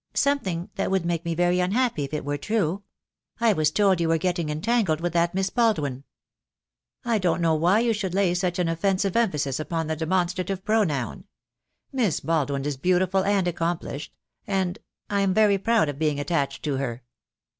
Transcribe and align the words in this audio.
"Something 0.15 0.71
that 0.77 0.89
would 0.89 1.05
make 1.05 1.23
me 1.25 1.35
very 1.35 1.59
unhappy 1.59 2.05
if 2.05 2.11
it 2.15 2.25
were 2.25 2.35
true. 2.39 2.81
I 3.39 3.53
was 3.53 3.69
told 3.69 4.01
you 4.01 4.07
were 4.07 4.17
getting 4.17 4.49
entangled 4.49 4.99
with 4.99 5.13
that 5.13 5.35
Miss 5.35 5.51
Baldwin." 5.51 6.05
"I 7.05 7.19
don't 7.19 7.39
know 7.39 7.53
why 7.53 7.81
you 7.81 7.93
should 7.93 8.15
lay 8.15 8.33
such 8.33 8.57
an 8.57 8.67
offensive 8.67 9.15
emphasis 9.15 9.59
upon 9.59 9.85
the 9.85 9.95
demonstrative 9.95 10.65
pronoun. 10.65 11.25
Miss 11.91 12.19
Baldwin 12.19 12.65
is 12.65 12.77
beautiful 12.77 13.23
and 13.23 13.47
accomplished— 13.47 14.15
and— 14.47 14.79
I 15.11 15.21
am 15.21 15.35
very 15.35 15.59
proud 15.59 15.87
of 15.87 15.99
being 15.99 16.19
attached 16.19 16.63
to 16.63 16.77
her." 16.77 17.03